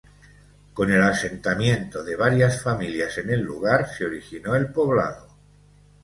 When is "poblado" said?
4.73-5.27